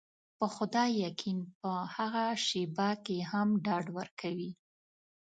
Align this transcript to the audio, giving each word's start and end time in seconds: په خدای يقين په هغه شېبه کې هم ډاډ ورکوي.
په 0.37 0.45
خدای 0.55 0.89
يقين 1.07 1.39
په 1.59 1.71
هغه 1.95 2.25
شېبه 2.45 2.89
کې 3.05 3.17
هم 3.31 3.49
ډاډ 3.65 3.85
ورکوي. 3.97 4.51